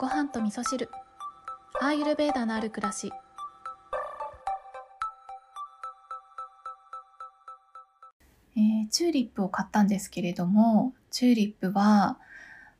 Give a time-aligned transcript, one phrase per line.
[0.00, 0.88] ご飯と味噌汁。
[1.78, 3.12] アーユルベーダのある暮らし。
[8.56, 12.18] えーチューリップを買ったんですけれどもチューリップは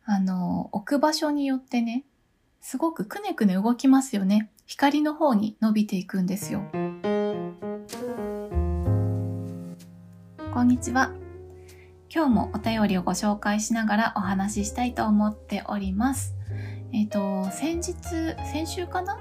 [0.06, 2.04] あの置く場所によってね
[2.62, 4.50] すごくくねくね動きますよね。
[4.64, 6.62] 光の方に伸びていくんですよ。
[10.54, 11.12] こんにちは。
[12.08, 16.39] 今日もお便りをご紹介しながらお話ししたいと思っております。
[16.92, 17.94] えっ、と、先日、
[18.52, 19.18] 先週かな？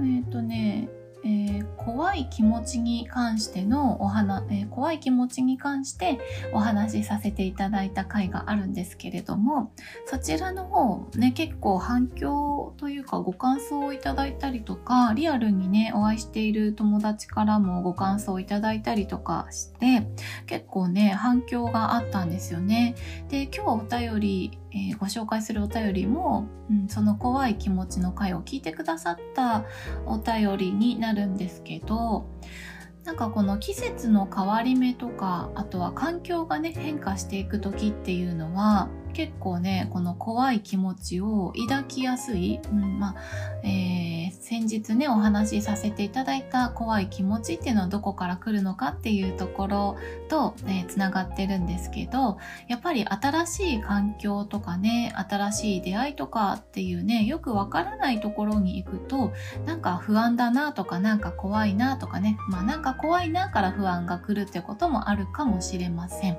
[0.00, 0.88] えっ、とね、
[1.24, 6.20] えー怖い気持ちに関してのお話、えー怖い気持ちに関して
[6.52, 9.72] お話しさせていただいた回があるんですけれども、
[10.06, 20.06] そちらの方ね、結構反響というかご感想をいただいたりとか、リアルにね、お会いしている友達からもご感想をいただいたりとかして、
[20.46, 22.94] 結構ね、反響があったんですよね。
[23.28, 29.64] で、今日お便り、えーご紹介するお便りも、うん、その怖い気持ちの回を聞いてくださった
[30.06, 32.26] お便りになるんですけど、
[33.04, 43.14] なんかこの季節の変わり目とか、あとは環境がね、変化していく時っていうのは、結構ね、この怖い気持ちを抱きやすい、うん、まあ、
[43.64, 49.96] えー先日ね、お話しさせていただいた怖い気持ちっていうのはどこから来るのかっていうところ
[50.28, 59.32] と、えーがってるんですけど、やっぱり新しい環境とかね、新しい出会いとかっていうね、よくわからないところに行くと、
[59.64, 66.38] なんか不安だなとか、なんか怖いなとかね、まあなんか怖いなから不安が来るってこともあるかもしれません。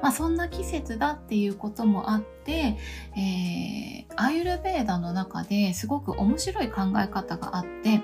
[0.00, 2.76] まあそんな季節だっていうこともあって、
[3.16, 8.02] えー、アーユルベーダの中ですごく面白い考え方があって、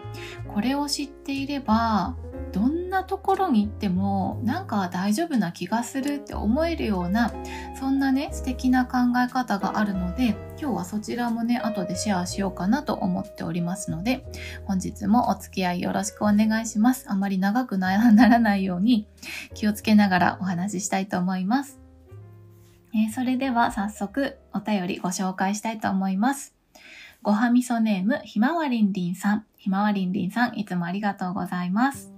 [0.49, 2.17] これを知っていれば、
[2.55, 7.33] どんなところに行ってもなんか大丈夫な気がするって思えるような
[7.81, 14.25] そんなね素敵な考え方があるので今日はそちらもね後でシェアしようかなと思っておりますので
[14.67, 17.07] 本日もお付き合いよろしくお願いします。
[17.09, 19.09] あまり長くならないように
[19.55, 21.81] 気をつけながらお話ししたいと思います、
[22.95, 26.55] えーそれでは早速お便りご紹介したいと思います
[27.23, 32.15] ごはみそネームひまわりんりんさんひまわりんりんさんいつもありがとうございます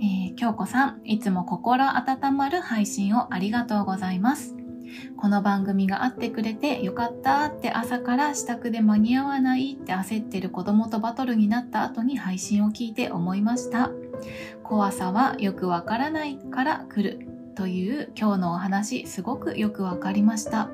[0.00, 4.54] えー、京子さん、いつも心温まる配信をありがとうございます。
[5.16, 13.90] この番組があってくれてよかったって朝から支度で間に合わないって焦ってる子供とバトルになった後に配信を聞いて思いました。
[14.62, 20.70] 怖さはよくわからないから来るという今日のお話すごくよくわかりました。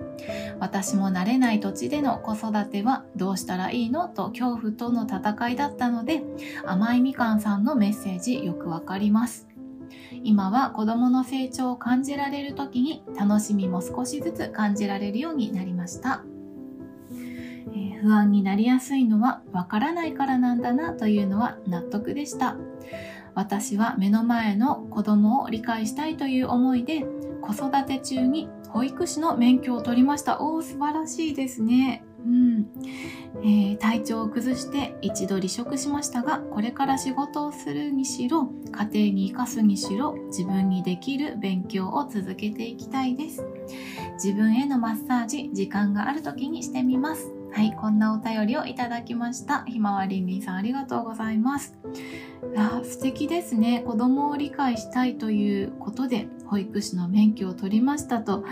[0.61, 6.23] 私も慣れない土地での子育てはどうしたらいいのと恐怖との戦いだったので
[6.67, 9.49] 甘いみかんさんのメッセージよくわかります。
[10.23, 16.23] 今は子供の成長を感じられる時に楽しみも少しずつ感じられるようになりました、
[17.75, 22.57] え不安になりやすいのはわからないからなんだなというのは納得でした。
[23.35, 27.05] 私は目の前の子供を理解したいという思いで
[27.41, 30.43] 子育て中に保育士の免許を取りました。
[30.43, 32.05] おー、素晴らしいですね。
[32.25, 32.67] うん
[33.43, 43.45] えー体調を崩して一度離職しましたが、これから仕事をするにしろ、家庭に生かすにしろ、自分にできる勉強を続けていきたいです。
[44.15, 47.31] 自分へのマッサージ、時間がある時にしてみます。
[47.55, 49.63] はい、こんなお便りをいただきました。
[49.67, 51.79] ひまわりんりんさんありがとうございます。
[52.53, 53.85] いやー素敵ですね。
[53.87, 58.45] 子供を理解したいということで、保育士の免許を取りましたと。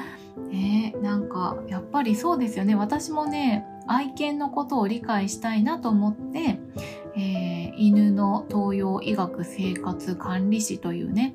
[0.52, 2.76] えー、なんか、やっぱりそうですよね。
[2.76, 6.60] 私もね、愛犬のことを理解したいなと思って、
[7.16, 11.34] えー犬の東洋医学生活管理士というね、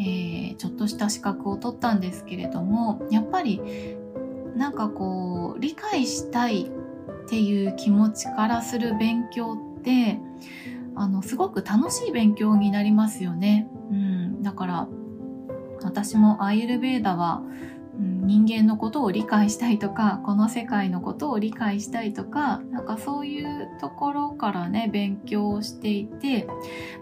[0.00, 3.60] えーちょっとした資格を取ったんですけれども、やっぱり、
[4.56, 6.68] なんかこう、理解したい
[7.26, 10.20] っていう気持ちからする勉強って、
[10.94, 13.68] あの、すごく楽しい勉強になりますよね。
[13.90, 14.42] うん。
[14.42, 14.88] だから、
[15.82, 17.42] 私もアイルベーダは、
[18.26, 26.46] 人間のことを理解したいとか、この世界のことを理解したいとか、なんかそういうところからね、勉強をしていて、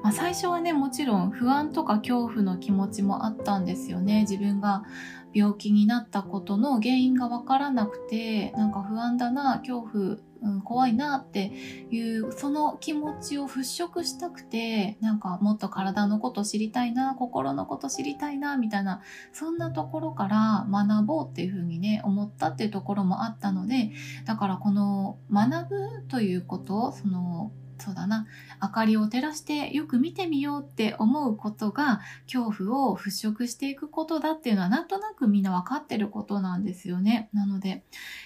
[0.03, 4.21] まあ最初はね、もちろん不安とか恐怖の気持ちもあったんですよね。
[4.21, 4.85] 自分が
[5.33, 11.53] 病気になったことの原因がわからなくて、なんか不安だな、恐怖、うん、怖いなって
[11.91, 19.01] いう、その気持ちを払拭したくて、なんかもっと体のこと知りたいな、心のこと知りたいな、みたいな、
[19.33, 23.93] そんなところから学ぼうっていうふうにね、思ったっていうところもあったので、
[24.27, 28.27] だからこの学ぶということ、その、そうだな、
[28.63, 32.01] 明かりを照らしてよく見てみようって思うことが
[32.33, 37.29] 恐怖を払拭していくことだっていうのはなんとなくみんな分かってることなんですよね。
[37.33, 37.85] なので、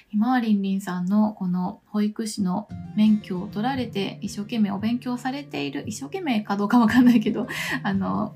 [0.08, 7.46] ひまわりんりんさんのこの保育士の免許を取られて一生懸命お勉強されている、一生懸命かどうかわかんないけど、
[7.82, 8.34] あの、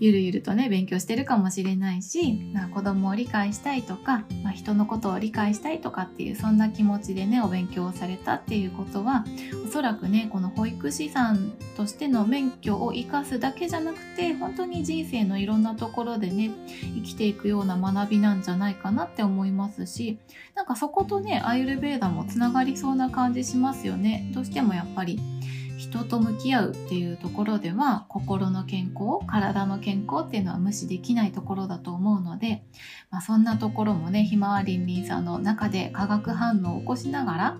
[0.00, 9.24] ゆるゆるとね、勉強してるかもしれないし、まあ、子供を理解したいとか、まあ、人のことを理解したいとかっていう、そんな気持ちでね、お勉強をされたっていうことは、
[9.66, 16.52] おそらくね、この保育士さんとしての免許を生かすだけじゃなくて、本当に人生のいろんなところでね、
[16.94, 20.18] 生きていくような学びなんじゃないかなって思いますし、
[20.54, 24.30] なんかそことね、アイルベーダもつながりそうな感じしますよね。
[24.32, 25.20] どうしてもやっぱり
[25.76, 32.64] 人と向き合うっていうところでは心の健康体の健康っていうのは無視できないところだと思うので、
[33.10, 37.56] まあ、そんなところもねひまわりんりんさんの中で化学反応を起こしながら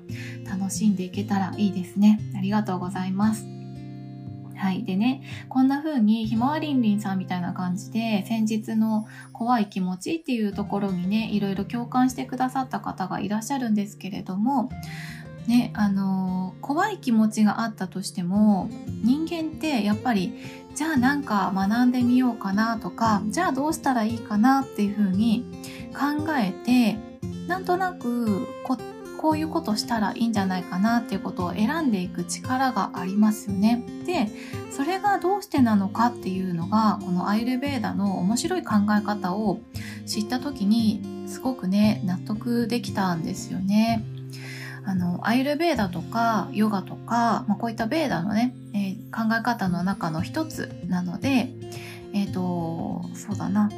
[0.49, 3.55] 楽しんでいけたらいいですねありがとうございます
[4.56, 4.84] はい。
[4.84, 14.70] でね、こんな風にひまわりんりんさんみたいな感じで先日の怖い気持ちっていうところにね、いろいろ共感してくださった方がいらっしゃるんですけれども、
[15.46, 18.70] ね、あの怖い気持ちがあったとしても
[19.02, 20.32] 人間ってやっぱり
[20.75, 25.44] じゃあなんか学んでみようかなとかじゃあどうしたらいいかなっていうふうに
[25.93, 26.99] 考えて
[27.46, 28.79] なんとなくこ
[29.19, 33.82] こういうことしたらいいんじゃないかなっていうことを選んでいく力がありますよね。
[34.05, 34.29] で
[34.70, 39.61] それがどうしてなのかっていうのがこのアイルベーダの面白い考え方を
[40.05, 44.05] 知った時にすごくね納得できたんですよね。
[44.86, 51.48] あのアイルベーダとかヨガとか、まあ、こういったベーダのね、えー、考え方の中の一つなので
[52.12, 53.70] えっ、ー、とそうだな。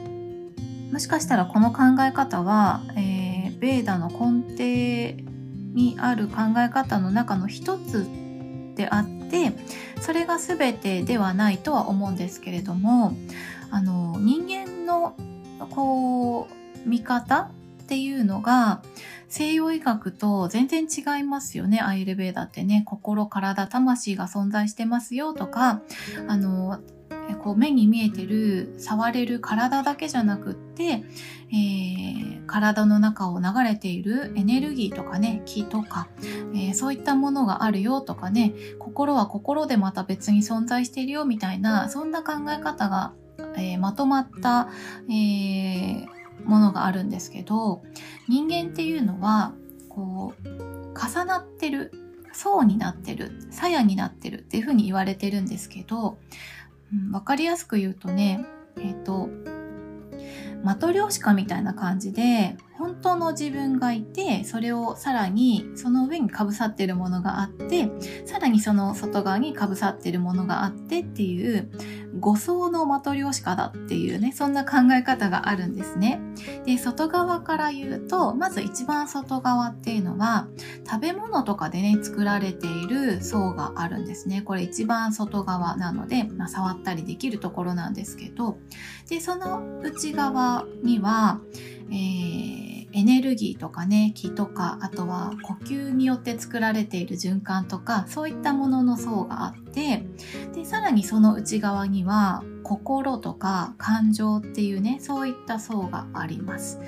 [0.93, 5.25] もしかしたらこの考え方は、えー、ベーダの根底
[5.75, 8.06] にある考え方の中の一つ
[8.76, 9.53] であって
[10.00, 13.14] それが全てではないとは思うんですけれども
[13.70, 15.17] あの人間の
[15.70, 16.49] こ
[16.85, 17.50] う見方
[17.87, 18.83] っていうのが
[19.29, 21.81] 西洋医学と全然違いますよね。
[21.81, 25.83] アイルベーダってね、心、体、魂が存在してますよとか、
[26.27, 26.81] あの、
[27.43, 31.05] こう目に見えてる触れる体だけじゃなくって、
[31.50, 36.09] えー、体の中を流れているエネルギーとかね気とか、
[36.55, 43.12] えー、そういったものがあるよとかね心は心でまた別に存在しているよみたいなそんな考え方が、
[43.56, 44.69] えー、まとまった、
[45.09, 47.83] えー、ものがあるんですけど
[48.29, 49.55] 人間っていうのは
[49.88, 51.93] こう重なってる
[52.33, 56.19] 層になってる鞘になってるっていうふうに言われてるんですけど、
[56.93, 58.44] うん、分かりやすく言うとね
[58.77, 59.29] えっ、ー、と
[60.62, 67.89] マトリョーシカみたいな感じで本当の自分がいてそれをさらにその上にかぶさってるものがあって
[68.25, 71.71] さらにその外側にかぶさってるものがあってっていう
[72.21, 76.21] 5層のマトリョーシカだっていうねそんな考え方があるんですね。
[76.65, 80.49] で外側から言うとまず一番外側っていうのは
[80.89, 84.43] 食べ物とかでね作られている層があるんですね。
[84.43, 88.59] これ一番外側なので、まあ、触ったりできるところなんですけど。
[89.09, 91.41] でその内側には
[91.91, 100.05] えー、エネルギーとかね気とかあとは呼吸によって作られている循環とかそういったものの層があって
[100.55, 106.81] でさらにその内側には心とか感情っていうねそういった層があります。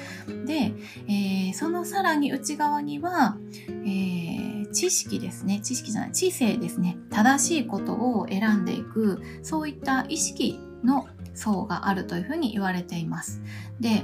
[0.47, 0.73] で、
[1.07, 3.37] えー、そのさらに内側には、
[3.69, 5.61] えー、知識ですね。
[5.63, 6.99] 知識じゃない知性ですね。
[7.11, 13.41] 正しいことを選んでいくそういった意識の層があるというふうに言われています。
[13.79, 14.03] で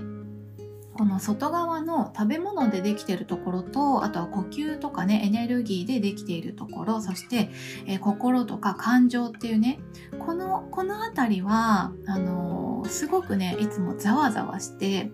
[0.94, 7.50] この外側の食べ物でできているところとあとは呼吸とかねエネルギーでできているところそして、
[7.86, 9.80] えー、心とか感情っていうね
[10.24, 15.10] このこの辺りはあのー、すごくねいつもざわざわして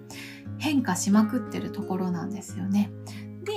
[0.58, 2.92] 変化しまくってるところなんですよね。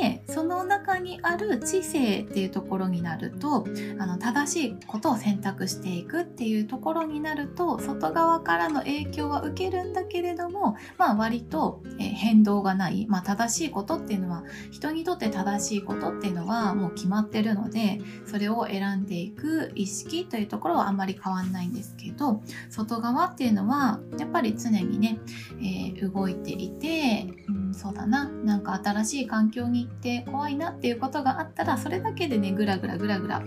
[0.01, 3.67] でその中にある知性っていうところになると
[3.99, 25.19] あの正しいことを選択していくっていうところになると外側からの影響は受けるんだけれども、まあ、割と、変動がない、まあ、正しいことっていうのは人にとって正しいことっていうのはもう決まってるのでそれを選んでいく意識というところはあんまり変わんないんですけど外側っていうのはやっぱり常にね、
[25.59, 28.29] えー、動いていて、うん、そうだな。
[28.29, 33.43] なんか新しい環境に行って怖いなっていうことがあったらそれだけでねぐらぐらぐらぐら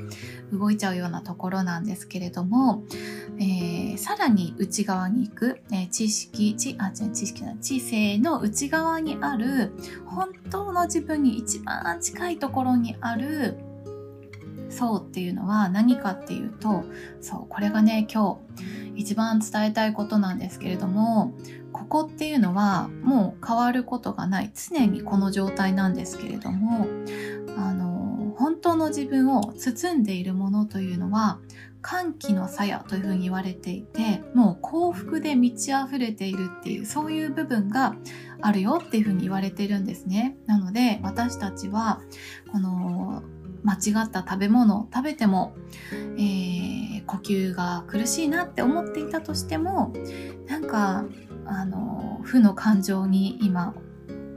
[0.52, 2.84] 動いちゃうようなところなんですけれども、
[3.38, 9.72] えー、さらに内側に行く、えー、知識知あ違う知識な知性の内側にある
[10.06, 13.56] 本当の自分に一番近いところにある
[14.76, 16.84] 層っていうのは何かっていうと
[17.20, 18.38] そうこれがね今
[18.94, 21.34] 日一番伝えたいことなんですけれども
[21.72, 26.86] ここっていうのはもう変わることがない常にこの状態なんですけれども
[27.56, 31.38] あの本当の自分を包んでいるものというのは
[31.82, 37.94] 歓喜の鞘というふうに言われていてもう幸福で満ち溢れているっていうそういう部分が
[38.42, 40.36] あるよっていうふうに言われてるんですね。
[40.46, 42.00] なので私たちは
[42.50, 43.22] この
[43.64, 45.54] 間違った食べ物を食べても、
[45.92, 49.92] えー、呼吸が苦しいなって思っていたとしても
[50.46, 51.04] なんか
[51.46, 53.74] あの負の感情に今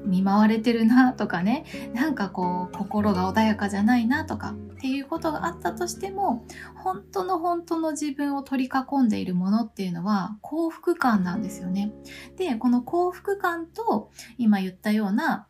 [0.06, 6.46] 見舞われてるなとかねなんかこう心が穏やかじゃないなとかっていうことがあったとしても
[6.76, 11.92] 本当の本当の自分を取り囲んでいるものっていうのは幸福感なんですよね。
[12.38, 15.48] でこの幸福感と今言ったような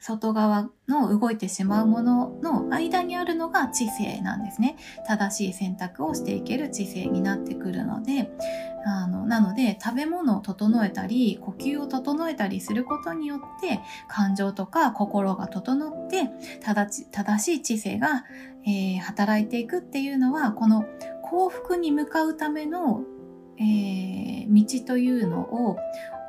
[0.00, 4.76] 外側の動いてしまうものの間にあるのが知性なんですね。
[5.06, 8.30] 正しい選択をしていける知性になってくるので、
[8.84, 18.24] あの、なので食べ物を整えたり、呼吸を整えたりすることによって、感情とか心が整って、正しい知性が、
[18.64, 20.84] えー、働いていくっていうのは、この
[21.22, 23.02] 幸福に向かうための、
[23.58, 24.17] えー、
[24.48, 25.40] 道というの
[25.70, 25.76] を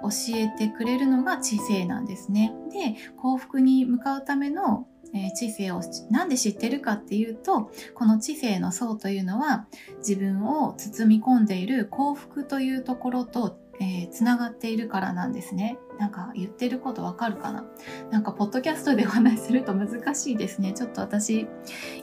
[0.04, 2.54] 教えてくれるのが知性なんですね。
[2.72, 4.88] で、幸福に向かうための
[5.36, 9.66] 知性をなんで知ってるかっていうとこの知性の層というのは
[9.98, 15.78] 自分を包み込んでいる幸福というところとえー、つながっているからなんですね。
[15.98, 17.64] なんか言ってることわかるかな？
[18.12, 20.74] なんかポッドキャストでお話しすると難しいですね。
[20.74, 21.48] ちょっと私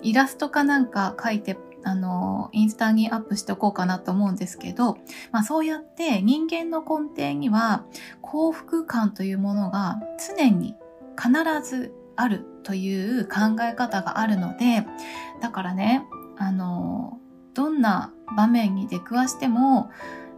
[0.00, 4.98] イラストかなんか書いてあの、インスタにアップしておこうかなと思うんですけど、
[5.30, 7.84] まあそうやって人間の根底には
[8.22, 10.00] 幸福感というものが
[10.36, 10.74] 常に
[11.16, 11.30] 必
[11.62, 14.84] ずあるという考え方があるので、
[15.40, 16.04] だからね、
[16.36, 17.20] あの、
[17.54, 19.88] どんな場面に出くわしても、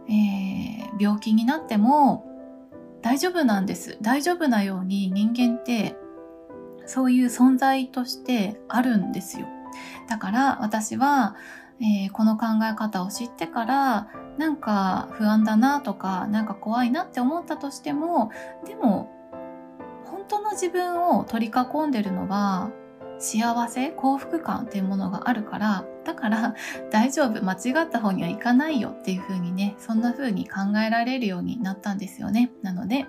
[0.07, 2.27] えー、病気になっても
[3.01, 3.97] 大丈夫なんです。
[4.01, 5.95] 大丈夫なように人間って
[6.85, 9.47] そういう存在としてあるんですよ。
[10.07, 11.35] だから私は、
[11.81, 14.07] えー、この考え方を知ってから
[14.37, 18.31] なんか不安だなとかなんか怖いなって思ったとしても
[18.65, 19.11] でも
[20.05, 22.71] 本当の自分を取り囲んでるのは
[23.19, 26.55] 幸せ幸福感っていうものがあるからだから
[26.89, 32.51] 大丈夫間違った方にはいかないよっていう風にねそんな風に考えられるようになったんですよね。
[32.63, 33.05] なので、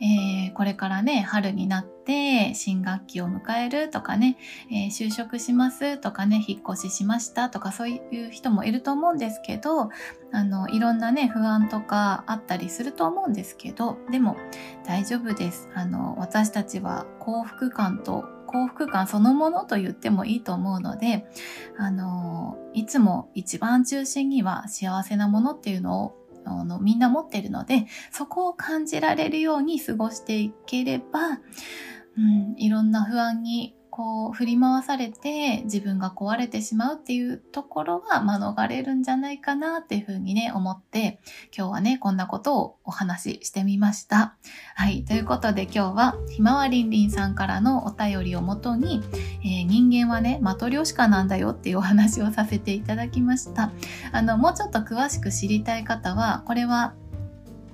[0.00, 4.38] えー、これからね春になって新学期を迎えるとかね、
[4.70, 9.90] えー、就職しますとかね引っ越ししましたとかそういう人もいると思うんですけど
[10.32, 14.36] あのいろんなね不安とかあったりすると思うんですけどでも
[14.86, 15.68] 大丈夫です。
[15.74, 21.26] あの私たちは幸福感と幸福感そのものと言ってもいいと思うので、
[21.76, 31.40] あの、いつも一番中心には幸せなものっていうのをあのみんな持ってるので、そこを感じられるように過ごしていければ、
[32.16, 41.18] うん、いろんな不安にこう振り回されて自分が壊れてしまうっていうところは免れるんじゃないかなっていうふうにね思って
[41.52, 44.36] 今日はねこんなことをお話ししてみました。
[44.76, 45.04] はい。
[45.04, 49.02] ということで今日はひまわりんりんさんからのお便りをもとに、
[49.42, 53.72] えー、人間はねマトリョシカなんだよっていうお話をさせていただきました。
[54.12, 56.94] あのもうちょっと詳しく知りたい方はこれは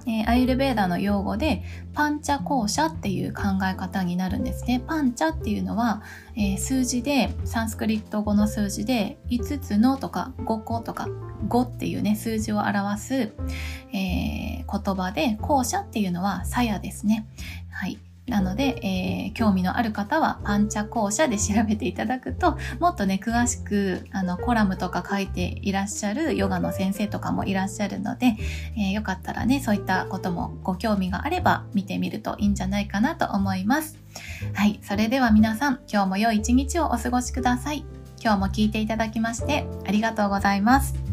[0.07, 4.83] えー、アイルベーダの用語でパンチャ校舎っていう考え方になるんですね。
[4.87, 6.03] パンチャっていうのは、
[6.37, 11.09] えー、数字でサンスクリット語の数字で5つのとか5個とか
[11.49, 13.15] 5っていうね数字を表す、
[13.93, 17.27] えー、言葉で校舎っていうのは鞘ですね。
[17.71, 17.99] はい。
[18.27, 28.37] なので、えー、興味のある方はパンチャ校舎で調べていただくともっとね詳しくあのコラムとか書いていらっしゃるヨガの先生とかもいらっしゃるので、
[28.77, 33.99] えー、よかったらねそういったこともご興味があれば見てみるといいんじゃないかなと思います。
[34.55, 37.85] はい、それでは皆さん今日も良い一日をお過ごしください。
[38.23, 41.04] 今日も聞いていただきましてありがとうございます。